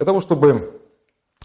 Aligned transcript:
Для 0.00 0.06
того, 0.06 0.20
чтобы 0.20 0.62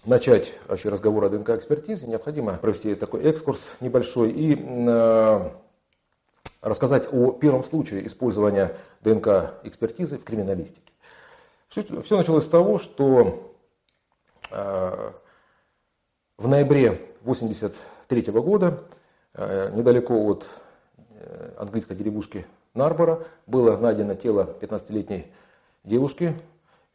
начать 0.06 0.58
вообще 0.70 0.88
разговор 0.88 1.26
о 1.26 1.30
ДНК-экспертизе, 1.30 2.08
необходимо 2.08 2.54
провести 2.54 2.96
такой 2.96 3.22
экскурс 3.24 3.72
небольшой 3.82 4.32
и 4.32 4.56
э, 4.58 5.50
рассказать 6.62 7.06
о 7.12 7.34
первом 7.34 7.66
случае 7.66 8.08
использования 8.08 8.78
ДНК-экспертизы 9.02 10.18
в 10.18 10.24
криминалистике. 10.24 10.94
Все, 11.68 11.84
все 12.02 12.16
началось 12.16 12.46
с 12.46 12.48
того, 12.48 12.80
что 12.80 13.38
э, 14.52 15.12
в 16.38 16.48
ноябре 16.48 16.92
1983 17.24 18.32
года 18.40 18.86
э, 19.34 19.74
недалеко 19.76 20.16
от 20.28 20.48
э, 21.10 21.56
английской 21.58 21.96
деревушки 21.96 22.46
Нарбора 22.74 23.28
было 23.48 23.76
найдено 23.76 24.14
тело 24.14 24.56
15-летней 24.62 25.30
девушки 25.84 26.34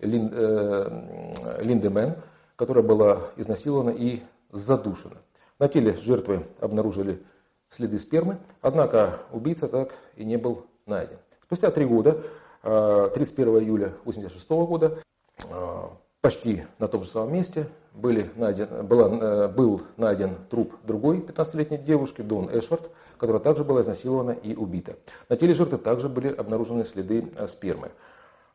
Лин, 0.01 0.31
э, 0.33 1.57
Линды 1.63 1.91
Мэн, 1.91 2.17
которая 2.57 2.85
была 2.85 3.21
изнасилована 3.37 3.91
и 3.91 4.21
задушена. 4.51 5.17
На 5.59 5.69
теле 5.69 5.93
жертвы 5.93 6.45
обнаружили 6.61 7.23
следы 7.69 7.99
спермы, 7.99 8.39
однако 8.61 9.21
убийца 9.33 9.69
так 9.69 9.95
и 10.17 10.25
не 10.25 10.37
был 10.37 10.67
найден. 10.87 11.17
Спустя 11.45 11.71
три 11.71 11.85
года, 11.85 12.23
31 12.63 13.57
э, 13.57 13.61
июля 13.61 13.87
1986 14.05 14.49
года, 14.51 14.99
э, 15.45 15.83
почти 16.21 16.65
на 16.79 16.89
том 16.89 17.03
же 17.03 17.09
самом 17.09 17.33
месте 17.33 17.67
были 17.95 18.31
найден, 18.37 18.87
была, 18.87 19.09
э, 19.09 19.49
был 19.49 19.81
найден 19.97 20.37
труп 20.49 20.75
другой 20.85 21.21
15-летней 21.21 21.79
девушки, 21.79 22.23
Дон 22.23 22.49
Эшвард, 22.53 22.91
которая 23.19 23.43
также 23.43 23.65
была 23.65 23.81
изнасилована 23.81 24.33
и 24.33 24.55
убита. 24.55 24.97
На 25.29 25.37
теле 25.37 25.55
жертвы 25.55 25.79
также 25.79 26.09
были 26.09 26.29
обнаружены 26.29 26.85
следы 26.85 27.33
спермы. 27.47 27.91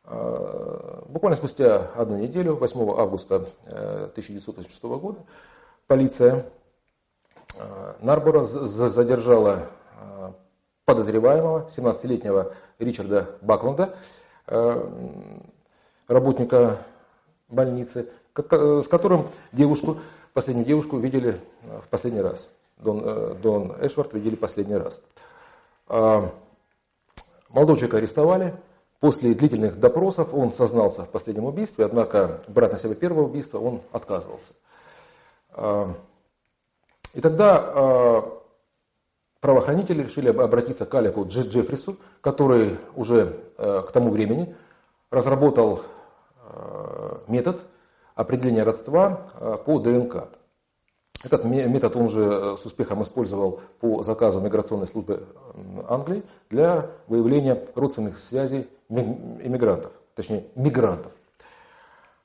Буквально 0.06 1.36
спустя 1.36 1.90
одну 1.96 2.16
неделю, 2.16 2.54
8 2.54 2.80
августа 2.96 3.48
1986 3.66 4.82
года, 4.84 5.18
полиция 5.88 6.44
Нарбора 8.00 8.44
задержала 8.44 9.66
подозреваемого, 10.86 11.66
17-летнего 11.68 12.54
Ричарда 12.78 13.36
Бакланда, 13.42 13.96
э, 14.46 14.88
работника 16.06 16.78
больницы, 17.48 18.08
э, 18.36 18.80
с 18.82 18.88
которым 18.88 19.26
девушку, 19.52 19.98
последнюю 20.32 20.64
девушку 20.64 20.98
видели 20.98 21.40
э, 21.62 21.80
в 21.82 21.88
последний 21.88 22.20
раз. 22.20 22.48
Дон, 22.78 23.38
Дон 23.40 23.74
Эшвард 23.80 24.14
видели 24.14 24.36
последний 24.36 24.76
раз. 24.76 25.00
А, 25.88 26.28
молодого 27.48 27.78
человека 27.78 27.96
арестовали. 27.96 28.54
После 29.00 29.34
длительных 29.34 29.78
допросов 29.78 30.32
он 30.32 30.52
сознался 30.52 31.02
в 31.04 31.10
последнем 31.10 31.44
убийстве, 31.44 31.84
однако 31.84 32.40
брать 32.48 32.72
на 32.72 32.78
себя 32.78 32.94
первое 32.94 33.24
убийство 33.24 33.58
он 33.58 33.82
отказывался. 33.92 34.54
А, 35.50 35.90
и 37.12 37.20
тогда 37.20 37.58
а, 37.58 38.42
правоохранители 39.40 40.02
решили 40.02 40.28
обратиться 40.28 40.86
к 40.86 40.94
Алику 40.94 41.26
Джеффрису, 41.26 41.96
который 42.20 42.78
уже 42.94 43.36
э, 43.58 43.82
к 43.86 43.92
тому 43.92 44.10
времени 44.10 44.54
разработал 45.10 45.82
метод 47.28 47.60
определения 48.14 48.62
родства 48.62 49.60
по 49.66 49.78
ДНК. 49.78 50.28
Этот 51.24 51.44
метод 51.44 51.96
он 51.96 52.08
же 52.08 52.56
с 52.56 52.64
успехом 52.66 53.02
использовал 53.02 53.60
по 53.80 54.02
заказу 54.02 54.40
миграционной 54.40 54.86
службы 54.86 55.26
Англии 55.88 56.22
для 56.50 56.90
выявления 57.08 57.62
родственных 57.74 58.18
связей 58.18 58.68
иммигрантов, 58.88 59.92
точнее 60.14 60.44
мигрантов. 60.54 61.12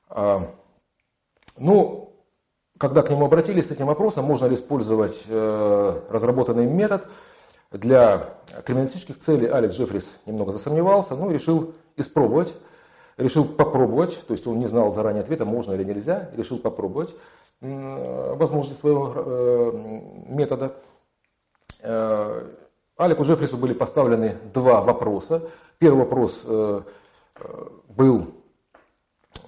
А, 0.08 0.46
ну, 1.56 2.12
когда 2.78 3.02
к 3.02 3.10
нему 3.10 3.24
обратились 3.24 3.68
с 3.68 3.70
этим 3.70 3.86
вопросом, 3.86 4.24
можно 4.24 4.46
ли 4.46 4.54
использовать 4.54 5.24
э, 5.26 6.00
разработанный 6.08 6.66
метод? 6.66 7.08
Для 7.70 8.26
криминалистических 8.66 9.16
целей, 9.16 9.46
Алекс 9.46 9.74
Джеффрис 9.74 10.16
немного 10.26 10.52
засомневался, 10.52 11.16
но 11.16 11.30
решил 11.30 11.74
испробовать, 11.96 12.54
решил 13.16 13.46
попробовать, 13.46 14.18
то 14.26 14.34
есть 14.34 14.46
он 14.46 14.58
не 14.58 14.66
знал 14.66 14.92
заранее 14.92 15.22
ответа, 15.22 15.46
можно 15.46 15.72
или 15.72 15.82
нельзя, 15.82 16.28
решил 16.34 16.58
попробовать. 16.58 17.14
э, 17.14 17.16
возможности 17.62 18.80
своего 18.80 19.12
э, 19.14 20.00
метода. 20.30 20.74
Э, 21.82 22.48
Алеку 22.96 23.22
Джеффрису 23.22 23.56
были 23.56 23.72
поставлены 23.72 24.36
два 24.52 24.80
вопроса. 24.80 25.48
Первый 25.78 26.00
вопрос 26.00 26.42
э, 26.46 26.82
э 27.36 27.68
был, 27.88 28.24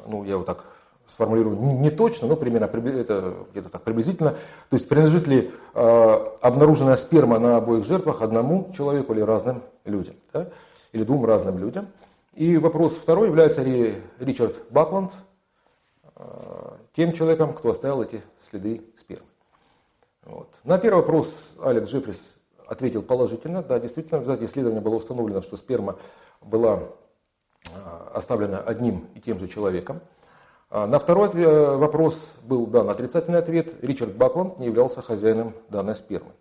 ну 0.07 0.23
я 0.25 0.37
вот 0.37 0.45
так 0.45 0.65
сформулирую 1.07 1.57
не 1.57 1.91
точно, 1.91 2.29
но 2.29 2.37
примерно 2.37 2.67
это 2.67 3.35
где-то 3.53 3.69
так 3.71 3.83
приблизительно. 3.83 4.31
То 4.31 4.77
есть 4.77 4.89
принадлежит 4.89 5.27
ли 5.27 5.51
э, 5.75 6.27
обнаруженная 6.41 6.97
сперма 6.97 7.39
на 7.39 7.57
обоих 7.57 7.85
жертвах 7.85 8.23
одному 8.23 8.71
человеку 8.77 9.13
или 9.13 9.21
разным 9.21 9.63
людям, 9.85 10.17
да? 10.33 10.49
или 10.93 11.05
двум 11.05 11.25
разным 11.25 11.59
людям. 11.59 11.89
И 12.35 12.57
вопрос 12.57 12.97
второй, 12.97 13.29
является 13.29 13.63
ли 13.63 14.03
Ричард 14.19 14.57
Бакланд 14.71 15.13
э, 15.13 15.34
тем 16.93 17.13
человеком, 17.13 17.53
кто 17.53 17.71
оставил 17.71 18.03
эти 18.03 18.23
следы 18.39 18.83
спермы. 18.97 19.27
Вот. 20.23 20.49
На 20.65 20.79
первый 20.79 21.01
вопрос 21.01 21.53
Алекс 21.61 21.91
Джеффрис 21.91 22.37
ответил 22.67 23.03
положительно. 23.03 23.63
Да, 23.63 23.79
действительно, 23.79 24.19
в 24.19 24.23
результате 24.23 24.47
исследования 24.47 24.81
было 24.81 24.95
установлено, 24.95 25.43
что 25.43 25.57
сперма 25.57 25.97
была 26.41 26.83
э, 27.65 27.69
оставлена 28.15 28.61
одним 28.61 29.07
и 29.15 29.21
тем 29.21 29.39
же 29.39 29.49
человеком. 29.49 30.01
А, 30.71 30.87
на 30.87 30.99
второй 30.99 31.29
вопрос 31.77 32.33
был 32.43 32.67
дан 32.67 32.91
отрицательный 32.91 33.39
ответ. 33.39 33.75
Ричард 33.83 34.17
Бакланд 34.17 34.59
не 34.59 34.67
являлся 34.67 35.03
хозяином 35.03 35.53
данной 35.69 35.95
спермы. 35.95 36.33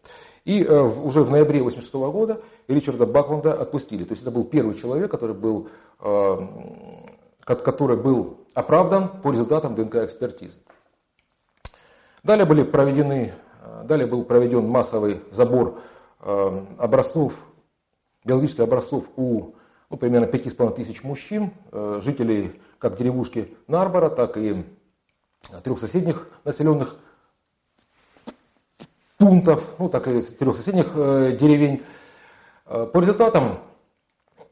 И 0.45 0.63
э, 0.63 0.81
уже 0.81 1.23
в 1.23 1.31
ноябре 1.31 1.59
1986 1.59 1.94
года 2.11 2.41
Ричарда 2.67 3.05
Бакланда 3.05 3.53
отпустили. 3.53 4.03
То 4.03 4.11
есть 4.11 4.23
это 4.23 4.31
был 4.31 4.44
первый 4.44 4.75
человек, 4.75 5.09
который 5.09 5.35
был, 5.35 5.69
э, 6.01 6.38
который 7.43 7.97
был 7.97 8.45
оправдан 8.53 9.21
по 9.21 9.31
результатам 9.31 9.75
ДНК-экспертизы. 9.75 10.59
Далее, 12.23 12.45
были 12.45 12.63
проведены, 12.63 13.33
далее 13.83 14.07
был 14.07 14.23
проведен 14.23 14.67
массовый 14.67 15.21
забор 15.29 15.79
образцов, 16.19 17.35
биологических 18.25 18.63
образцов 18.63 19.05
у 19.17 19.55
ну, 19.93 19.97
примерно 19.97 20.25
5,5 20.25 20.73
тысяч 20.73 21.03
мужчин, 21.03 21.51
э, 21.71 21.99
жителей 22.01 22.59
как 22.79 22.97
деревушки 22.97 23.55
Нарбора, 23.67 24.09
так 24.09 24.37
и 24.37 24.65
трех 25.63 25.77
соседних 25.77 26.27
населенных 26.45 26.97
пунктов, 29.19 29.67
ну, 29.77 29.89
так 29.89 30.07
и 30.07 30.19
трех 30.19 30.55
соседних 30.55 30.93
э, 30.95 31.33
деревень. 31.39 31.83
Э, 32.65 32.87
по 32.91 33.01
результатам, 33.01 33.59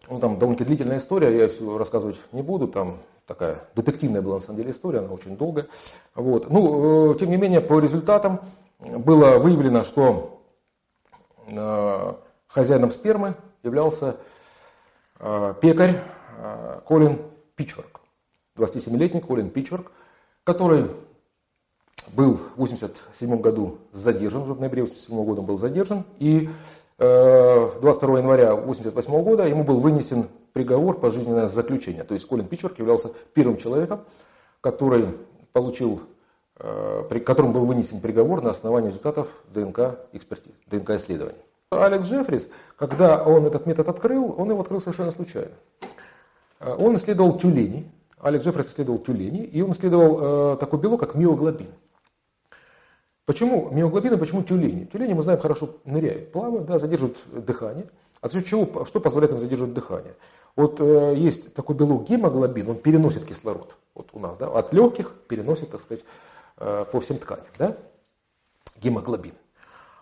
ну, 0.09 0.19
там 0.19 0.39
довольно-таки 0.39 0.67
длительная 0.67 0.97
история, 0.97 1.37
я 1.37 1.47
все 1.47 1.77
рассказывать 1.77 2.21
не 2.31 2.41
буду, 2.41 2.67
там 2.67 2.97
такая 3.25 3.59
детективная 3.75 4.21
была 4.21 4.35
на 4.35 4.41
самом 4.41 4.57
деле 4.57 4.71
история, 4.71 4.99
она 4.99 5.11
очень 5.11 5.37
долгая. 5.37 5.67
Вот. 6.15 6.49
Ну, 6.49 7.13
тем 7.13 7.29
не 7.29 7.37
менее, 7.37 7.61
по 7.61 7.79
результатам 7.79 8.41
было 8.79 9.37
выявлено, 9.37 9.83
что 9.83 10.41
хозяином 12.47 12.91
спермы 12.91 13.35
являлся 13.63 14.17
Э, 15.23 15.53
пекарь 15.61 16.01
э, 16.39 16.79
Колин 16.87 17.19
Пичворк, 17.55 18.01
27-летний 18.57 19.21
Колин 19.21 19.51
Пичворк, 19.51 19.91
который 20.43 20.89
был 22.07 22.37
в 22.37 22.53
1987 22.53 23.39
году 23.39 23.77
задержан, 23.91 24.41
уже 24.41 24.55
в 24.55 24.59
ноябре 24.59 24.81
1987 24.81 25.23
года 25.23 25.43
был 25.43 25.57
задержан, 25.57 26.05
и 26.17 26.49
22 27.01 28.15
э, 28.15 28.19
января 28.19 28.51
1988 28.51 29.23
года 29.23 29.47
ему 29.47 29.63
был 29.63 29.79
вынесен 29.79 30.27
приговор 30.53 30.99
пожизненное 30.99 31.47
заключение. 31.47 32.03
То 32.03 32.13
есть 32.13 32.27
Колин 32.27 32.45
Пичворк 32.45 32.77
являлся 32.77 33.09
первым 33.33 33.57
человеком, 33.57 34.01
который 34.61 35.09
получил, 35.51 36.01
которому 37.25 37.53
был 37.53 37.65
вынесен 37.65 37.99
приговор 37.99 38.41
на 38.43 38.51
основании 38.51 38.89
результатов 38.89 39.29
ДНК-экспертизы, 39.53 40.55
ДНК-исследований. 40.67 41.39
Алекс 41.71 42.05
Джеффрис, 42.07 42.49
когда 42.75 43.23
он 43.23 43.45
этот 43.45 43.65
метод 43.65 43.87
открыл, 43.87 44.35
он 44.37 44.49
его 44.49 44.61
открыл 44.61 44.79
совершенно 44.79 45.09
случайно. 45.09 45.53
Э, 46.59 46.75
он 46.77 46.95
исследовал 46.97 47.37
тюлени, 47.37 47.89
Алекс 48.19 48.45
Джеффрис 48.45 48.67
исследовал 48.67 48.99
тюлени, 48.99 49.43
и 49.45 49.61
он 49.61 49.71
исследовал 49.71 50.53
э, 50.53 50.57
такой 50.57 50.79
белок, 50.79 50.99
как 50.99 51.15
миоглобин. 51.15 51.69
Почему 53.25 53.69
миоглобин 53.69 54.13
и 54.13 54.17
почему 54.17 54.43
тюлени? 54.43 54.85
Тюлени, 54.85 55.13
мы 55.13 55.21
знаем, 55.21 55.39
хорошо 55.39 55.69
ныряют, 55.85 56.31
плавают, 56.31 56.65
да, 56.65 56.79
задерживают 56.79 57.17
дыхание. 57.31 57.87
А 58.19 58.27
за 58.27 58.39
счет 58.39 58.47
чего, 58.47 58.85
что 58.85 58.99
позволяет 58.99 59.33
им 59.33 59.39
задерживать 59.39 59.73
дыхание? 59.73 60.15
Вот 60.55 60.79
э, 60.79 61.13
есть 61.15 61.53
такой 61.53 61.75
белок 61.75 62.07
гемоглобин, 62.09 62.69
он 62.69 62.77
переносит 62.77 63.25
кислород. 63.25 63.75
Вот 63.95 64.09
у 64.13 64.19
нас, 64.19 64.37
да, 64.37 64.47
от 64.47 64.73
легких 64.73 65.13
переносит, 65.27 65.69
так 65.69 65.81
сказать, 65.81 66.03
э, 66.57 66.85
по 66.91 66.99
всем 66.99 67.17
тканям, 67.19 67.45
да, 67.57 67.77
гемоглобин. 68.81 69.33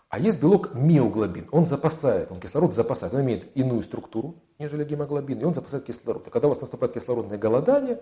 А 0.10 0.18
есть 0.18 0.42
белок 0.42 0.74
миоглобин. 0.74 1.48
Он 1.51 1.66
запасает, 1.66 2.31
он 2.31 2.39
кислород 2.39 2.74
запасает. 2.74 3.13
Он 3.13 3.21
имеет 3.21 3.56
иную 3.56 3.83
структуру, 3.83 4.36
нежели 4.57 4.83
гемоглобин, 4.83 5.39
и 5.39 5.44
он 5.44 5.54
запасает 5.54 5.83
кислород. 5.83 6.27
И 6.27 6.31
когда 6.31 6.48
у 6.48 6.50
вас 6.50 6.62
наступает 6.62 6.94
кислородное 6.94 7.38
голодание, 7.38 8.01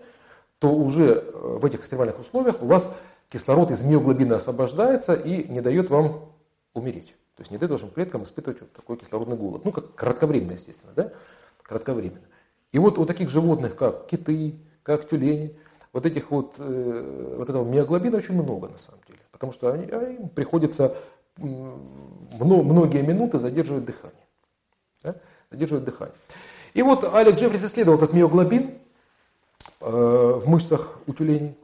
то 0.59 0.71
уже 0.71 1.29
в 1.33 1.65
этих 1.65 1.81
экстремальных 1.81 2.17
условиях 2.17 2.61
у 2.61 2.65
вас 2.65 2.89
кислород 3.29 3.71
из 3.71 3.83
миоглобина 3.83 4.35
освобождается 4.35 5.13
и 5.13 5.47
не 5.47 5.61
дает 5.61 5.89
вам 5.89 6.31
умереть. 6.73 7.15
То 7.35 7.41
есть 7.41 7.51
не 7.51 7.57
дает 7.57 7.71
вашим 7.71 7.91
клеткам 7.91 8.23
испытывать 8.23 8.61
вот 8.61 8.73
такой 8.73 8.97
кислородный 8.97 9.37
голод. 9.37 9.63
Ну, 9.63 9.71
как 9.71 9.93
кратковременно, 9.95 10.53
естественно, 10.53 10.93
да? 10.95 11.11
Кратковременно. 11.61 12.25
И 12.71 12.79
вот 12.79 12.97
у 12.97 13.05
таких 13.05 13.29
животных, 13.29 13.75
как 13.75 14.07
киты, 14.07 14.55
как 14.83 15.07
тюлени, 15.07 15.55
вот 15.93 16.05
этих 16.05 16.31
вот, 16.31 16.55
э, 16.57 17.35
вот 17.37 17.49
этого 17.49 17.63
миоглобина 17.63 18.17
очень 18.17 18.33
много 18.33 18.69
на 18.69 18.77
самом 18.77 19.01
деле. 19.07 19.19
Потому 19.31 19.51
что 19.51 19.71
они, 19.71 19.87
а 19.91 20.09
им 20.09 20.29
приходится 20.29 20.95
многие 21.37 23.01
минуты 23.01 23.39
задерживать 23.39 23.85
дыхание. 23.85 24.25
Да? 25.03 25.15
Задерживать 25.51 25.85
дыхание. 25.85 26.15
И 26.73 26.81
вот 26.81 27.03
Алек 27.03 27.35
Джеффрис 27.35 27.63
исследовал 27.63 27.97
этот 27.97 28.13
миоглобин 28.13 28.79
э, 29.81 30.39
в 30.43 30.47
мышцах 30.47 30.99
у 31.07 31.13
тюленей. 31.13 31.55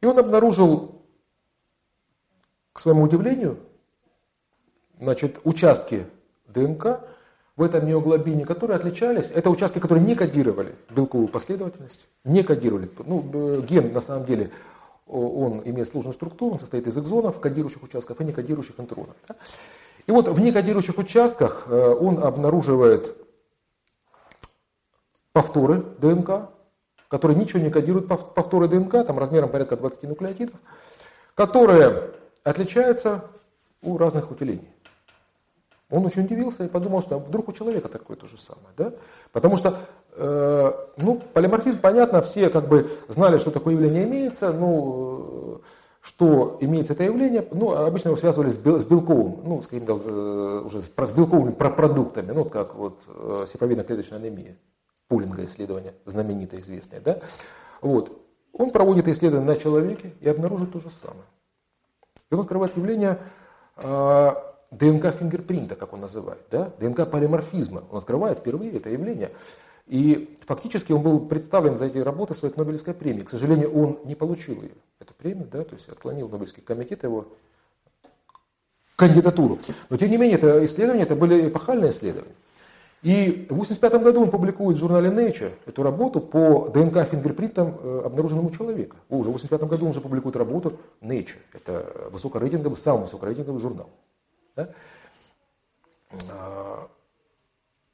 И 0.00 0.06
он 0.06 0.18
обнаружил, 0.18 1.02
к 2.72 2.80
своему 2.80 3.02
удивлению, 3.02 3.58
значит, 4.98 5.40
участки 5.44 6.06
ДНК 6.46 7.00
в 7.56 7.62
этом 7.62 7.86
миоглобине, 7.86 8.46
которые 8.46 8.76
отличались, 8.76 9.30
это 9.34 9.50
участки, 9.50 9.78
которые 9.78 10.04
не 10.04 10.14
кодировали 10.14 10.74
белковую 10.88 11.28
последовательность, 11.28 12.08
не 12.24 12.42
кодировали. 12.42 12.90
Ну, 13.04 13.60
ген, 13.62 13.92
на 13.92 14.00
самом 14.00 14.24
деле, 14.24 14.50
он 15.06 15.60
имеет 15.64 15.88
сложную 15.88 16.14
структуру, 16.14 16.54
он 16.54 16.58
состоит 16.60 16.86
из 16.86 16.96
экзонов, 16.96 17.40
кодирующих 17.40 17.82
участков 17.82 18.20
и 18.20 18.24
некодирующих 18.24 18.78
интронов. 18.78 19.16
И 20.06 20.12
вот 20.12 20.28
в 20.28 20.40
некодирующих 20.40 20.96
участках 20.96 21.66
э, 21.68 21.94
он 22.00 22.22
обнаруживает 22.22 23.14
повторы 25.32 25.82
ДНК, 25.98 26.50
которые 27.10 27.36
ничего 27.36 27.60
не 27.60 27.70
кодируют 27.70 28.06
повторы 28.06 28.68
ДНК, 28.68 29.04
там 29.04 29.18
размером 29.18 29.50
порядка 29.50 29.76
20 29.76 30.04
нуклеотидов, 30.04 30.54
которые 31.34 32.12
отличаются 32.44 33.24
у 33.82 33.98
разных 33.98 34.30
утилений. 34.30 34.70
Он 35.90 36.06
очень 36.06 36.24
удивился 36.24 36.64
и 36.64 36.68
подумал, 36.68 37.02
что 37.02 37.18
вдруг 37.18 37.48
у 37.48 37.52
человека 37.52 37.88
такое 37.88 38.16
то 38.16 38.28
же 38.28 38.38
самое. 38.38 38.68
Да? 38.76 38.92
Потому 39.32 39.56
что, 39.56 39.76
э, 40.12 40.72
ну, 40.98 41.20
полиморфизм, 41.34 41.80
понятно, 41.80 42.22
все 42.22 42.48
как 42.48 42.68
бы 42.68 42.88
знали, 43.08 43.38
что 43.38 43.50
такое 43.50 43.74
явление 43.74 44.04
имеется, 44.04 44.52
ну, 44.52 45.62
что 46.00 46.58
имеется 46.60 46.92
это 46.92 47.02
явление, 47.02 47.44
ну, 47.50 47.72
обычно 47.72 48.10
его 48.10 48.16
связывали 48.16 48.50
с, 48.50 48.58
белковым, 48.58 49.40
ну, 49.44 49.62
с 49.62 49.66
какими-то 49.66 50.00
э, 50.00 50.62
уже 50.64 50.80
с 50.80 50.90
белковыми 50.90 51.50
продуктами, 51.50 52.30
ну, 52.30 52.44
как 52.44 52.76
вот 52.76 53.00
э, 53.08 53.46
сеповидно-клеточная 53.48 54.18
анемия, 54.18 54.56
Пулинга 55.10 55.44
исследование, 55.44 55.92
знаменитое, 56.04 56.60
известное, 56.60 57.00
да? 57.00 57.18
Вот. 57.80 58.16
Он 58.52 58.70
проводит 58.70 59.08
исследование 59.08 59.54
на 59.54 59.60
человеке 59.60 60.14
и 60.20 60.28
обнаружит 60.28 60.72
то 60.72 60.78
же 60.78 60.88
самое. 60.88 61.24
И 62.30 62.34
он 62.34 62.40
открывает 62.40 62.76
явление 62.76 63.18
э, 63.76 64.32
ДНК 64.70 65.12
фингерпринта, 65.12 65.74
как 65.74 65.94
он 65.94 66.02
называет, 66.02 66.42
да? 66.52 66.72
ДНК 66.78 67.10
полиморфизма. 67.10 67.82
Он 67.90 67.98
открывает 67.98 68.38
впервые 68.38 68.76
это 68.76 68.88
явление. 68.88 69.32
И 69.88 70.38
фактически 70.46 70.92
он 70.92 71.02
был 71.02 71.18
представлен 71.26 71.76
за 71.76 71.86
эти 71.86 71.98
работы 71.98 72.34
своей 72.34 72.54
Нобелевской 72.56 72.94
премии. 72.94 73.22
К 73.22 73.30
сожалению, 73.30 73.76
он 73.76 73.98
не 74.04 74.14
получил 74.14 74.62
ее, 74.62 74.76
эту 75.00 75.12
премию, 75.14 75.48
да, 75.50 75.64
то 75.64 75.74
есть 75.74 75.88
отклонил 75.88 76.28
Нобелевский 76.28 76.62
комитет 76.62 77.02
его 77.02 77.26
кандидатуру. 78.94 79.58
Но 79.88 79.96
тем 79.96 80.08
не 80.08 80.18
менее, 80.18 80.38
это 80.38 80.64
исследования, 80.64 81.02
это 81.02 81.16
были 81.16 81.48
эпохальные 81.48 81.90
исследования. 81.90 82.36
И 83.02 83.46
в 83.48 83.52
1985 83.52 84.02
году 84.02 84.22
он 84.22 84.30
публикует 84.30 84.76
в 84.76 84.80
журнале 84.80 85.08
Nature 85.08 85.52
эту 85.64 85.82
работу 85.82 86.20
по 86.20 86.68
ДНК 86.68 87.06
фингерпринтам 87.08 87.78
э, 87.80 88.02
обнаруженному 88.04 88.50
человека. 88.50 88.96
Уже 89.08 89.30
в 89.30 89.36
1985 89.36 89.62
году 89.70 89.86
он 89.86 89.90
уже 89.90 90.02
публикует 90.02 90.36
работу 90.36 90.78
Nature. 91.00 91.38
Это 91.54 92.10
высокорейтинговый, 92.10 92.76
самый 92.76 93.02
высокорейтинговый 93.02 93.60
журнал. 93.60 93.88
Да? 94.54 94.68
А, 96.28 96.88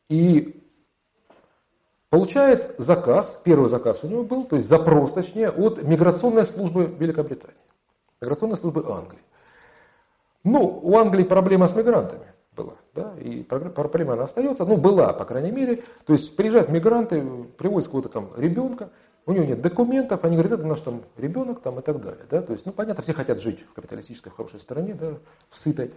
и 0.08 0.60
получает 2.10 2.74
заказ, 2.78 3.38
первый 3.44 3.68
заказ 3.68 4.00
у 4.02 4.08
него 4.08 4.24
был, 4.24 4.44
то 4.44 4.56
есть 4.56 4.66
запрос, 4.66 5.12
точнее, 5.12 5.50
от 5.50 5.84
миграционной 5.84 6.44
службы 6.44 6.86
Великобритании, 6.98 7.56
миграционной 8.20 8.56
службы 8.56 8.84
Англии. 8.88 9.22
Ну, 10.42 10.80
у 10.82 10.96
Англии 10.96 11.24
проблема 11.24 11.68
с 11.68 11.76
мигрантами 11.76 12.26
была, 12.56 12.74
да, 12.94 13.14
и 13.20 13.42
проблема 13.42 14.14
она 14.14 14.24
остается, 14.24 14.64
ну, 14.64 14.76
была, 14.76 15.12
по 15.12 15.24
крайней 15.24 15.52
мере, 15.52 15.82
то 16.04 16.12
есть 16.14 16.34
приезжают 16.34 16.70
мигранты, 16.70 17.22
привозят 17.58 17.88
какого-то 17.88 18.08
там 18.08 18.30
ребенка, 18.36 18.90
у 19.26 19.32
него 19.32 19.44
нет 19.44 19.60
документов, 19.60 20.24
они 20.24 20.36
говорят, 20.36 20.58
это 20.58 20.66
наш 20.66 20.80
там 20.80 21.02
ребенок 21.16 21.60
там 21.60 21.78
и 21.78 21.82
так 21.82 22.00
далее, 22.00 22.24
да, 22.30 22.42
то 22.42 22.52
есть, 22.52 22.64
ну, 22.66 22.72
понятно, 22.72 23.02
все 23.02 23.12
хотят 23.12 23.40
жить 23.40 23.64
в 23.70 23.74
капиталистической 23.74 24.30
хорошей 24.30 24.58
стране, 24.58 24.94
да, 24.94 25.14
в 25.50 25.58
сытой, 25.58 25.92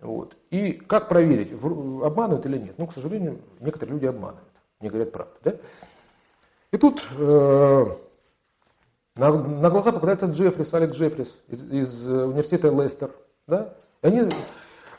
вот. 0.00 0.36
И 0.50 0.72
как 0.72 1.08
проверить, 1.08 1.52
обманывают 1.52 2.46
или 2.46 2.56
нет? 2.56 2.74
Ну, 2.78 2.86
к 2.86 2.94
сожалению, 2.94 3.40
некоторые 3.58 3.94
люди 3.94 4.06
обманывают, 4.06 4.48
не 4.80 4.88
говорят 4.88 5.12
правду. 5.12 5.34
Да? 5.44 5.56
И 6.70 6.78
тут 6.78 7.06
э, 7.18 7.86
на, 9.16 9.30
на 9.30 9.68
глаза 9.68 9.92
попадается 9.92 10.26
Джеффрис, 10.26 10.72
Алек 10.72 10.92
Джеффрис 10.92 11.40
из, 11.48 11.70
из 11.70 12.10
университета 12.10 12.68
Лестер. 12.70 13.10
Да? 13.46 13.74
И 14.02 14.06
они 14.06 14.30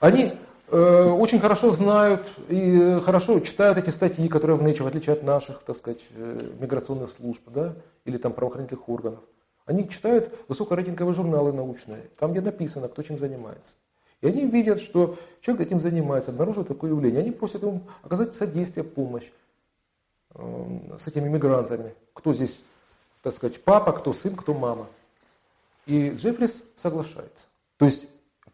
они 0.01 0.23
э, 0.23 0.35
очень 0.77 1.39
хорошо 1.39 1.71
знают 1.71 2.31
и 2.47 2.99
хорошо 3.03 3.39
читают 3.41 3.77
эти 3.77 3.89
статьи, 3.89 4.27
которые 4.29 4.57
в 4.57 4.61
Nature, 4.61 4.83
в 4.83 4.87
отличие 4.87 5.13
от 5.13 5.23
наших, 5.23 5.63
так 5.63 5.75
сказать, 5.75 6.05
э, 6.11 6.39
миграционных 6.59 7.09
служб 7.09 7.41
да? 7.47 7.75
или 8.05 8.17
там 8.17 8.31
правоохранительных 8.31 8.87
органов. 8.87 9.19
Они 9.65 9.87
читают 9.87 10.33
высокорейтинговые 10.47 11.13
журналы 11.13 11.51
научные, 11.51 12.09
там 12.17 12.31
где 12.31 12.41
написано, 12.41 12.87
кто 12.87 13.01
чем 13.03 13.17
занимается. 13.17 13.73
И 14.21 14.27
они 14.27 14.45
видят, 14.45 14.81
что 14.81 15.17
человек 15.41 15.67
этим 15.67 15.79
занимается, 15.79 16.31
обнаруживает 16.31 16.67
такое 16.67 16.91
явление. 16.91 17.21
Они 17.21 17.31
просят 17.31 17.63
ему 17.63 17.81
оказать 18.03 18.33
содействие, 18.33 18.83
помощь 18.83 19.31
эм, 20.35 20.97
с 20.99 21.07
этими 21.07 21.27
мигрантами. 21.27 21.95
Кто 22.13 22.31
здесь, 22.33 22.61
так 23.23 23.33
сказать, 23.33 23.61
папа, 23.63 23.91
кто 23.93 24.13
сын, 24.13 24.35
кто 24.35 24.53
мама. 24.53 24.87
И 25.85 26.11
Джеффрис 26.11 26.61
соглашается. 26.75 27.45
То 27.77 27.85
есть 27.85 28.07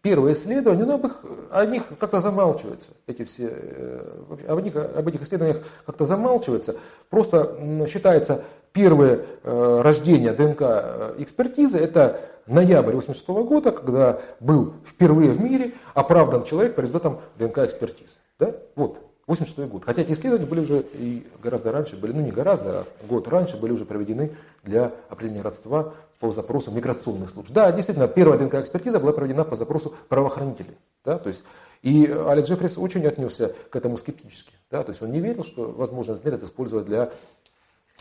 первое 0.08 0.32
исследование, 0.32 0.86
ну, 0.86 0.94
об, 0.94 1.06
их, 1.06 1.18
о 1.52 1.66
них 1.66 1.84
как-то 2.00 2.22
замалчивается, 2.22 2.92
эти 3.08 3.26
все, 3.26 3.50
э, 3.52 4.46
об, 4.48 4.64
них, 4.64 4.74
об 4.74 5.06
этих 5.06 5.22
исследованиях 5.22 5.62
как-то 5.86 6.06
замалчивается. 6.06 6.78
Просто 7.10 7.86
считается 7.90 8.46
первое 8.72 9.26
э, 9.44 9.82
рождение 9.84 10.32
ДНК 10.32 10.62
э, 10.62 11.16
экспертизы, 11.18 11.78
это 11.78 12.22
ноябрь 12.48 12.96
1986 12.96 13.28
года, 13.50 13.72
когда 13.74 14.22
был 14.40 14.76
впервые 14.86 15.30
в 15.32 15.42
мире 15.42 15.74
оправдан 15.94 16.46
человек 16.46 16.76
по 16.76 16.80
результатам 16.80 17.20
ДНК 17.38 17.58
экспертизы. 17.58 18.14
Да? 18.40 18.56
Вот, 18.78 19.00
86 19.26 19.70
год. 19.70 19.84
Хотя 19.84 20.04
эти 20.04 20.14
исследования 20.14 20.46
были 20.46 20.62
уже 20.62 20.86
и 20.94 21.28
гораздо 21.44 21.74
раньше, 21.74 21.98
были, 21.98 22.14
ну 22.14 22.22
не 22.22 22.32
гораздо, 22.32 22.80
а 22.80 22.86
год 23.10 23.28
раньше 23.28 23.58
были 23.58 23.74
уже 23.74 23.84
проведены 23.84 24.32
для 24.64 24.94
определения 25.10 25.42
родства 25.42 25.92
по 26.20 26.32
запросу 26.32 26.72
миграционных 26.72 27.30
служб. 27.30 27.52
Да, 27.52 27.72
действительно, 27.72 28.08
первая 28.08 28.40
ДНК-экспертиза 28.40 29.00
была 29.00 29.14
проведена 29.14 29.44
по 29.44 29.56
запросу 29.56 29.94
правоохранителей. 30.10 30.78
Да, 31.06 31.20
то 31.20 31.30
есть, 31.30 31.44
и 31.84 32.06
Алек 32.06 32.46
Джеффрис 32.46 32.78
очень 32.78 33.06
отнесся 33.06 33.54
к 33.70 33.76
этому 33.76 33.98
скептически. 33.98 34.54
Да, 34.72 34.84
то 34.84 34.92
есть 34.92 35.02
он 35.02 35.12
не 35.12 35.20
верил, 35.20 35.44
что 35.44 35.72
возможно 35.72 36.14
этот 36.14 36.26
метод 36.26 36.44
использовать 36.44 36.86
для 36.86 37.12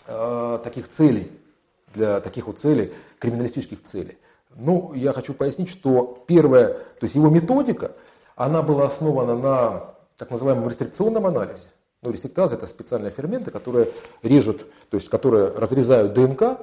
э, 0.06 0.58
таких 0.64 0.88
целей, 0.88 1.30
для 1.94 2.20
таких 2.20 2.46
вот 2.46 2.58
целей, 2.58 2.92
криминалистических 3.18 3.82
целей. 3.82 4.16
Ну, 4.54 4.94
я 4.94 5.12
хочу 5.12 5.34
пояснить, 5.34 5.68
что 5.68 6.24
первая, 6.26 6.74
то 6.74 7.02
есть 7.02 7.14
его 7.14 7.28
методика, 7.28 7.92
она 8.34 8.62
была 8.62 8.86
основана 8.86 9.36
на 9.36 9.94
так 10.16 10.30
называемом 10.30 10.68
рестрикционном 10.68 11.26
анализе. 11.26 11.66
Ну, 12.02 12.10
рестриктазы 12.10 12.54
это 12.54 12.66
специальные 12.66 13.10
ферменты, 13.10 13.50
которые 13.50 13.88
режут, 14.22 14.66
то 14.90 14.96
есть 14.96 15.08
которые 15.08 15.48
разрезают 15.48 16.14
ДНК 16.14 16.60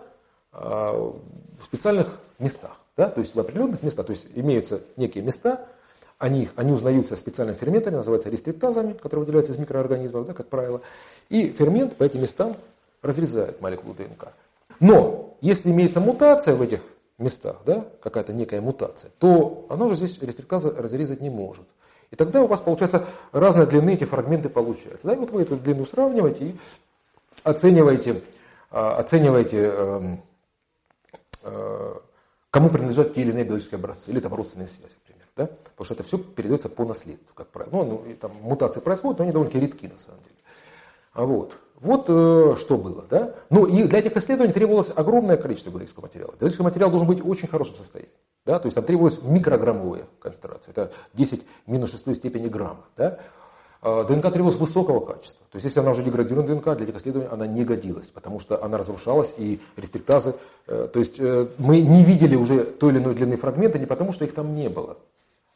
в 0.53 1.63
специальных 1.63 2.19
местах, 2.39 2.77
да, 2.95 3.09
то 3.09 3.19
есть 3.19 3.35
в 3.35 3.39
определенных 3.39 3.81
местах, 3.83 4.05
то 4.05 4.11
есть 4.11 4.27
имеются 4.35 4.81
некие 4.97 5.23
места, 5.23 5.65
они, 6.19 6.49
они 6.55 6.71
узнаются 6.71 7.15
специальными 7.15 7.57
ферментами, 7.57 7.95
называются 7.95 8.29
рестриктазами, 8.29 8.93
которые 8.93 9.25
выделяются 9.25 9.51
из 9.51 9.57
микроорганизмов, 9.57 10.27
да, 10.27 10.33
как 10.33 10.47
правило, 10.47 10.81
и 11.29 11.49
фермент 11.49 11.95
по 11.95 12.03
этим 12.03 12.21
местам 12.21 12.55
разрезает 13.01 13.61
молекулу 13.61 13.93
ДНК. 13.93 14.29
Но 14.79 15.35
если 15.41 15.71
имеется 15.71 15.99
мутация 15.99 16.55
в 16.55 16.61
этих 16.61 16.79
местах, 17.17 17.57
да, 17.65 17.85
какая-то 18.01 18.33
некая 18.33 18.61
мутация, 18.61 19.11
то 19.19 19.65
она 19.69 19.85
уже 19.85 19.95
здесь 19.95 20.19
рестриктаза 20.21 20.69
разрезать 20.71 21.21
не 21.21 21.29
может. 21.29 21.65
И 22.11 22.15
тогда 22.15 22.41
у 22.41 22.47
вас 22.47 22.61
получается 22.61 23.05
разной 23.31 23.65
длины 23.65 23.95
эти 23.95 24.03
фрагменты 24.03 24.47
получаются. 24.47 25.07
Да, 25.07 25.13
и 25.13 25.17
вот 25.17 25.31
вы 25.31 25.41
эту 25.41 25.57
длину 25.57 25.85
сравниваете 25.85 26.49
и 26.49 26.55
оцениваете, 27.43 28.21
а, 28.69 28.97
оцениваете 28.97 29.57
эм, 29.57 30.13
э, 30.13 30.17
кому 32.51 32.69
принадлежат 32.69 33.13
те 33.13 33.21
или 33.21 33.31
иные 33.31 33.43
биологические 33.43 33.79
образцы, 33.79 34.11
или 34.11 34.19
там 34.19 34.33
родственные 34.33 34.67
связи, 34.67 34.95
например. 35.01 35.27
Да? 35.35 35.47
Потому 35.47 35.85
что 35.85 35.93
это 35.95 36.03
все 36.03 36.17
передается 36.17 36.69
по 36.69 36.85
наследству, 36.85 37.33
как 37.33 37.47
правило. 37.47 37.71
Ну, 37.71 37.85
ну 37.85 38.05
и 38.09 38.13
там 38.13 38.31
мутации 38.41 38.79
происходят, 38.79 39.17
но 39.19 39.23
они 39.23 39.31
довольно-таки 39.31 39.65
редки 39.65 39.87
на 39.87 39.97
самом 39.97 40.21
деле. 40.21 40.35
А 41.13 41.25
вот. 41.25 41.53
Вот 41.79 42.05
э, 42.07 42.55
что 42.57 42.77
было. 42.77 43.05
Да? 43.09 43.35
Ну 43.49 43.65
и 43.65 43.83
для 43.83 43.99
этих 43.99 44.15
исследований 44.15 44.53
требовалось 44.53 44.91
огромное 44.95 45.35
количество 45.35 45.69
биологического 45.69 46.03
материала. 46.03 46.31
Биологический 46.31 46.63
материал 46.63 46.89
должен 46.89 47.07
быть 47.07 47.21
в 47.21 47.29
очень 47.29 47.47
хорошем 47.47 47.75
состоянии. 47.75 48.13
Да? 48.45 48.59
То 48.59 48.67
есть 48.67 48.75
там 48.75 48.85
требовалась 48.85 49.21
микрограммовая 49.21 50.05
концентрация. 50.19 50.71
Это 50.71 50.93
10 51.13 51.45
минус 51.67 51.91
6 51.91 52.15
степени 52.15 52.47
грамма. 52.47 52.85
Да? 52.95 53.19
А 53.85 54.05
ДНК 54.05 54.31
требовалась 54.31 54.55
высокого 54.55 55.01
качества. 55.01 55.45
То 55.51 55.57
есть 55.57 55.65
если 55.65 55.81
она 55.81 55.91
уже 55.91 56.03
деградированная 56.03 56.55
ДНК, 56.55 56.73
для 56.77 56.85
этих 56.85 56.95
исследований 56.95 57.27
она 57.29 57.45
не 57.45 57.65
годилась, 57.65 58.11
потому 58.11 58.39
что 58.39 58.63
она 58.63 58.77
разрушалась 58.77 59.33
и 59.37 59.59
рестриктазы. 59.75 60.35
Э, 60.67 60.87
то 60.91 60.99
есть 60.99 61.19
э, 61.19 61.47
мы 61.57 61.81
не 61.81 62.05
видели 62.05 62.37
уже 62.37 62.63
той 62.63 62.93
или 62.93 62.99
иной 62.99 63.13
длины 63.13 63.35
фрагмента 63.35 63.77
не 63.77 63.85
потому, 63.85 64.13
что 64.13 64.23
их 64.23 64.33
там 64.33 64.55
не 64.55 64.69
было, 64.69 64.95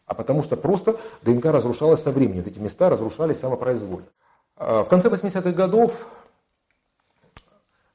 а 0.05 0.13
потому 0.13 0.43
что 0.43 0.57
просто 0.57 0.99
ДНК 1.21 1.45
разрушалась 1.45 2.01
со 2.01 2.11
временем. 2.11 2.39
Вот 2.39 2.47
эти 2.47 2.59
места 2.59 2.89
разрушались 2.89 3.39
самопроизвольно. 3.39 4.07
А 4.57 4.83
в 4.83 4.89
конце 4.89 5.07
80-х 5.07 5.51
годов 5.53 5.93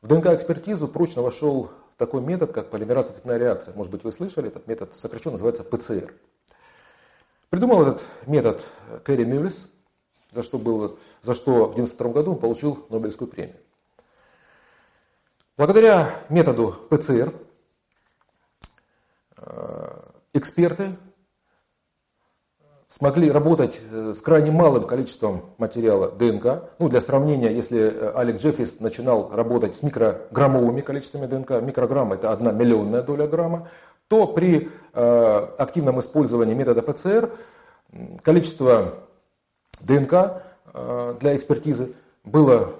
в 0.00 0.06
ДНК-экспертизу 0.08 0.88
прочно 0.88 1.20
вошел 1.20 1.70
такой 1.98 2.22
метод, 2.22 2.52
как 2.52 2.70
полимераза 2.70 3.12
цепная 3.12 3.36
реакция. 3.36 3.74
Может 3.74 3.92
быть, 3.92 4.02
вы 4.02 4.10
слышали, 4.10 4.48
этот 4.48 4.66
метод 4.66 4.94
сокращенно 4.94 5.32
называется 5.32 5.62
ПЦР. 5.62 6.14
Придумал 7.50 7.82
этот 7.82 8.06
метод 8.26 8.66
Кэрри 9.04 9.24
Мюллис, 9.24 9.66
за 10.32 10.42
что, 10.42 10.58
было, 10.58 10.96
за 11.20 11.34
что 11.34 11.68
в 11.68 11.72
1992 11.72 12.12
году 12.12 12.32
он 12.32 12.38
получил 12.38 12.86
Нобелевскую 12.88 13.28
премию. 13.28 13.56
Благодаря 15.56 16.10
методу 16.30 16.74
ПЦР 16.88 17.32
э, 19.36 20.00
эксперты 20.32 20.96
смогли 22.88 23.30
работать 23.30 23.80
э, 23.90 24.12
с 24.14 24.20
крайне 24.20 24.50
малым 24.50 24.84
количеством 24.84 25.42
материала 25.58 26.10
ДНК. 26.10 26.70
Ну, 26.78 26.88
для 26.88 27.00
сравнения, 27.00 27.50
если 27.54 27.80
э, 27.80 28.12
Алек 28.14 28.36
Джеффрис 28.38 28.80
начинал 28.80 29.30
работать 29.30 29.74
с 29.74 29.82
микрограммовыми 29.82 30.80
количествами 30.80 31.26
ДНК, 31.26 31.62
микрограмма 31.62 32.14
это 32.14 32.32
одна 32.32 32.50
миллионная 32.50 33.02
доля 33.02 33.26
грамма, 33.26 33.68
то 34.08 34.26
при 34.26 34.70
э, 34.92 35.46
активном 35.58 36.00
использовании 36.00 36.54
метода 36.54 36.82
ПЦР 36.82 37.30
количество 38.22 38.92
ДНК 39.84 40.42
э, 40.72 41.16
для 41.20 41.36
экспертизы 41.36 41.94
было, 42.24 42.72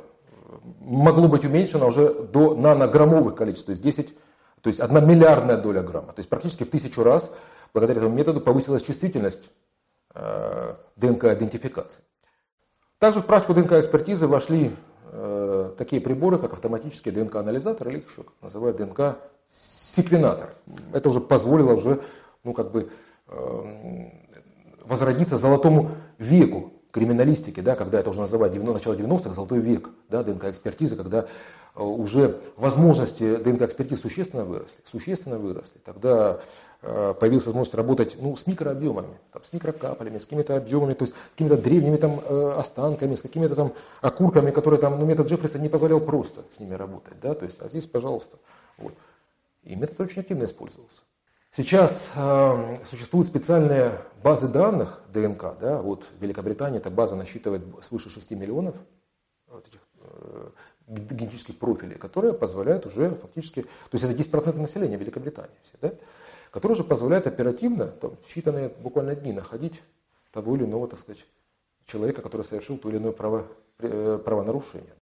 могло 0.81 1.29
быть 1.29 1.45
уменьшено 1.45 1.89
уже 1.89 2.13
до 2.13 2.55
нанограммовых 2.55 3.35
количеств, 3.35 3.67
то 3.67 3.71
есть 3.71 3.83
10, 3.83 4.15
то 4.61 4.69
есть 4.69 4.81
одна 4.81 5.01
миллиардная 5.01 5.57
доля 5.57 5.83
грамма. 5.83 6.09
То 6.09 6.21
есть 6.21 6.29
практически 6.29 6.65
в 6.65 6.71
тысячу 6.71 7.03
раз 7.03 7.33
благодаря 7.73 8.01
этому 8.01 8.15
методу 8.15 8.41
повысилась 8.41 8.83
чувствительность 8.83 9.51
Э, 10.15 10.75
ДНК-идентификации. 10.97 12.05
Также 12.99 13.21
в 13.21 13.27
практику 13.27 13.55
ДНК-экспертизы 13.55 14.27
вошли 14.27 14.71
э, 15.11 15.73
такие 15.79 16.03
приборы, 16.03 16.39
как 16.39 16.53
автоматический 16.53 17.11
ДНК-анализатор 17.11 17.89
или 17.89 18.05
еще 18.07 18.25
как 18.25 18.35
называют 18.43 18.77
ДНК-секвенатор. 18.77 20.55
Это 20.93 21.09
уже 21.09 21.21
позволило 21.21 21.73
уже, 21.73 22.03
ну, 22.45 22.53
как 22.53 22.73
бы, 22.73 22.91
возродиться 24.85 25.39
золотому 25.39 25.93
веку 26.19 26.75
криминалистики, 26.93 27.61
да, 27.61 27.75
когда 27.75 27.99
это 27.99 28.11
уже 28.11 28.21
называют 28.21 28.53
90, 28.53 28.75
начало 28.75 28.95
90-х, 28.95 29.31
золотой 29.31 29.59
век 29.59 29.89
да, 30.11 30.23
ДНК-экспертизы, 30.23 30.95
когда 30.95 31.27
э, 31.75 31.83
уже 31.83 32.39
возможности 32.57 33.37
ДНК-экспертиз 33.37 34.01
существенно 34.01 34.45
выросли, 34.45 34.77
существенно 34.85 35.39
выросли. 35.39 35.79
Тогда 35.85 36.41
э, 36.83 37.15
появилась 37.19 37.47
возможность 37.47 37.75
работать 37.75 38.19
ну, 38.21 38.37
с 38.37 38.47
микрообъемами, 38.47 39.19
там, 39.33 39.43
с 39.43 39.53
микрокаплями, 39.55 40.19
с 40.19 40.25
какими-то 40.25 40.55
объемами, 40.55 40.93
то 40.93 41.05
есть 41.05 41.15
с 41.15 41.31
какими-то 41.33 41.57
древними 41.57 41.97
там, 41.97 42.21
э, 42.29 42.55
останками, 42.59 43.15
с 43.15 43.23
какими-то 43.23 43.57
там 43.57 43.73
окурками, 44.03 44.51
которые 44.51 44.79
там, 44.79 45.01
ну, 45.01 45.07
метод 45.07 45.29
Джеффриса 45.29 45.59
не 45.59 45.71
позволял 45.71 45.99
просто 45.99 46.43
с 46.55 46.61
ними 46.61 46.75
работать. 46.75 47.15
Да, 47.23 47.35
то 47.35 47.47
есть, 47.47 47.57
а 47.63 47.69
здесь, 47.69 47.87
пожалуйста. 47.87 48.37
Вот. 48.77 48.93
И 49.65 49.75
метод 49.77 49.99
очень 50.03 50.21
активно 50.21 50.45
использовался. 50.45 51.01
Сейчас 51.55 52.11
э, 52.17 52.77
существуют 52.83 53.29
специальные 53.29 54.01
базы 54.25 54.49
данных 54.49 55.03
ДНК. 55.13 55.55
Да? 55.61 55.83
Вот 55.83 56.05
в 56.05 56.23
Великобритании 56.23 56.79
эта 56.79 56.89
база 56.91 57.15
насчитывает 57.15 57.63
свыше 57.83 58.09
6 58.09 58.31
миллионов 58.31 58.75
вот 59.49 59.69
этих, 59.69 59.81
э, 60.01 60.49
генетических 60.89 61.59
профилей, 61.59 61.99
которые 61.99 62.33
позволяют 62.33 62.87
уже 62.87 63.11
фактически, 63.17 63.63
то 63.63 63.69
есть 63.93 64.03
это 64.03 64.15
10% 64.15 64.59
населения 64.59 64.97
Великобритании, 64.97 65.55
все, 65.63 65.75
да? 65.83 65.93
которые 66.51 66.73
уже 66.73 66.85
позволяют 66.85 67.27
оперативно, 67.27 67.89
там, 67.89 68.17
в 68.17 68.35
считанные 68.35 68.75
буквально 68.81 69.15
дни 69.15 69.33
находить 69.35 69.83
того 70.31 70.57
или 70.57 70.65
иного, 70.65 70.89
так 70.89 71.01
сказать, 71.01 71.27
человека, 71.85 72.23
который 72.23 72.47
совершил 72.47 72.79
то 72.79 72.89
или 72.89 72.97
иное 72.97 73.13
право, 73.13 73.47
э, 73.79 74.19
правонарушение. 74.25 74.95